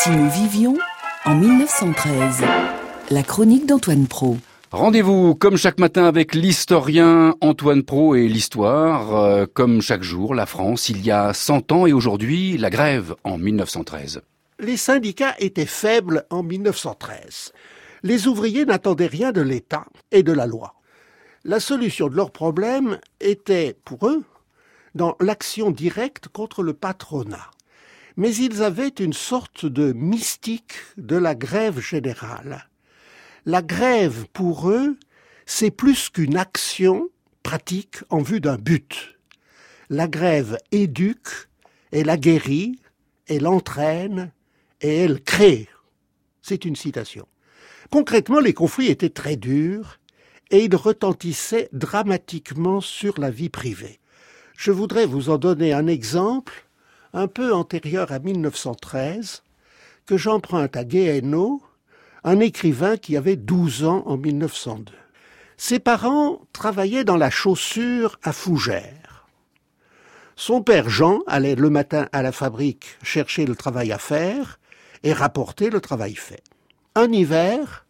[0.00, 0.76] Si nous vivions
[1.24, 2.44] en 1913,
[3.10, 4.36] la chronique d'Antoine Pro.
[4.70, 9.16] Rendez-vous comme chaque matin avec l'historien Antoine Pro et l'histoire.
[9.16, 13.16] Euh, comme chaque jour, la France, il y a 100 ans et aujourd'hui, la grève
[13.24, 14.22] en 1913.
[14.60, 17.52] Les syndicats étaient faibles en 1913.
[18.04, 20.74] Les ouvriers n'attendaient rien de l'État et de la loi.
[21.42, 24.22] La solution de leurs problèmes était, pour eux,
[24.94, 27.50] dans l'action directe contre le patronat.
[28.18, 32.68] Mais ils avaient une sorte de mystique de la grève générale.
[33.46, 34.98] La grève, pour eux,
[35.46, 37.08] c'est plus qu'une action
[37.44, 39.16] pratique en vue d'un but.
[39.88, 41.48] La grève éduque,
[41.92, 42.80] elle guérit,
[43.28, 44.32] elle entraîne
[44.80, 45.68] et elle crée.
[46.42, 47.28] C'est une citation.
[47.88, 50.00] Concrètement, les conflits étaient très durs
[50.50, 54.00] et ils retentissaient dramatiquement sur la vie privée.
[54.56, 56.67] Je voudrais vous en donner un exemple
[57.12, 59.42] un peu antérieur à 1913
[60.06, 61.62] que j'emprunte à Guéhenno,
[62.24, 64.92] un écrivain qui avait 12 ans en 1902.
[65.56, 69.26] Ses parents travaillaient dans la chaussure à Fougères.
[70.36, 74.60] Son père Jean allait le matin à la fabrique chercher le travail à faire
[75.02, 76.42] et rapporter le travail fait.
[76.94, 77.86] Un hiver,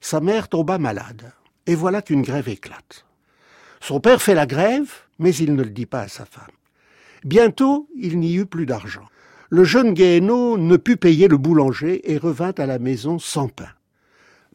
[0.00, 1.32] sa mère tomba malade,
[1.66, 3.04] et voilà qu'une grève éclate.
[3.80, 6.50] Son père fait la grève, mais il ne le dit pas à sa femme.
[7.24, 9.08] Bientôt, il n'y eut plus d'argent.
[9.48, 13.70] Le jeune Guéhenno ne put payer le boulanger et revint à la maison sans pain.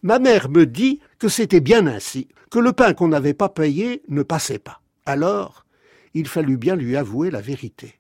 [0.04, 4.04] Ma mère me dit que c'était bien ainsi, que le pain qu'on n'avait pas payé
[4.08, 4.82] ne passait pas.
[5.06, 5.66] Alors,
[6.14, 8.00] il fallut bien lui avouer la vérité.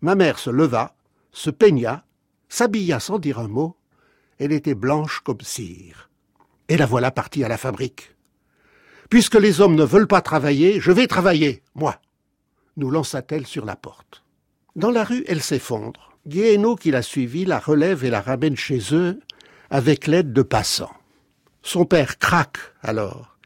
[0.00, 0.96] Ma mère se leva,
[1.32, 2.04] se peigna,
[2.48, 3.76] s'habilla sans dire un mot.
[4.38, 6.08] Elle était blanche comme cire.
[6.68, 8.14] Et la voilà partie à la fabrique.
[9.10, 11.98] Puisque les hommes ne veulent pas travailler, je vais travailler, moi,
[12.78, 14.24] nous lança-t-elle sur la porte.
[14.76, 16.12] Dans la rue, elle s'effondre.
[16.26, 19.18] Guéhenno, qui la suivit, la relève et la ramène chez eux
[19.70, 20.92] avec l'aide de passants.
[21.62, 23.36] Son père craque alors,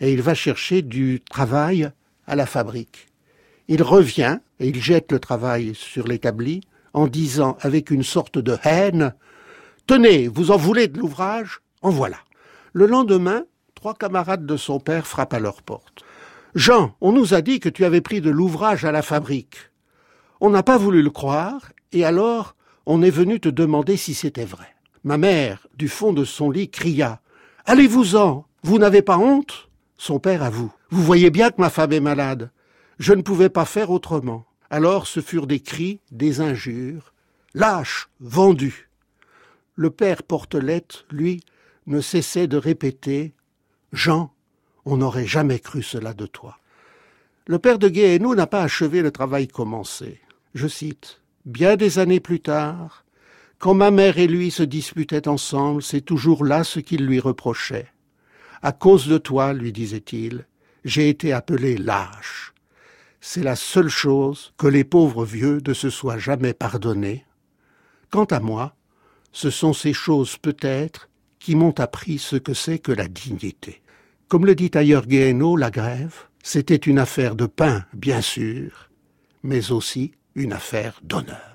[0.00, 1.90] et il va chercher du travail
[2.26, 3.08] à la fabrique.
[3.68, 6.60] Il revient et il jette le travail sur l'établi
[6.92, 9.14] en disant avec une sorte de haine
[9.86, 11.60] Tenez, vous en voulez de l'ouvrage?
[11.82, 12.18] En voilà.
[12.72, 13.44] Le lendemain,
[13.74, 16.04] trois camarades de son père frappent à leur porte.
[16.54, 19.56] Jean, on nous a dit que tu avais pris de l'ouvrage à la fabrique.
[20.40, 22.54] On n'a pas voulu le croire, et alors
[22.86, 24.68] on est venu te demander si c'était vrai.
[25.02, 27.20] Ma mère, du fond de son lit, cria
[27.66, 29.68] Allez-vous-en Vous n'avez pas honte?
[29.96, 32.52] Son père avoue Vous voyez bien que ma femme est malade.
[32.98, 34.46] Je ne pouvais pas faire autrement.
[34.70, 37.12] Alors ce furent des cris, des injures.
[37.54, 38.90] Lâche, vendu.
[39.74, 41.40] Le père Portelette, lui,
[41.86, 43.34] ne cessait de répéter
[43.92, 44.33] Jean,
[44.84, 46.58] on n'aurait jamais cru cela de toi.
[47.46, 50.20] Le père de Guéhenno n'a pas achevé le travail commencé.
[50.54, 53.04] Je cite Bien des années plus tard,
[53.58, 57.88] quand ma mère et lui se disputaient ensemble, c'est toujours là ce qu'il lui reprochait.
[58.62, 60.46] À cause de toi, lui disait-il,
[60.84, 62.54] j'ai été appelé lâche.
[63.20, 67.24] C'est la seule chose que les pauvres vieux ne se soient jamais pardonnés.
[68.10, 68.74] Quant à moi,
[69.32, 71.08] ce sont ces choses peut-être
[71.38, 73.82] qui m'ont appris ce que c'est que la dignité.
[74.28, 78.90] Comme le dit ailleurs Guéhenno, la grève, c'était une affaire de pain, bien sûr,
[79.42, 81.53] mais aussi une affaire d'honneur.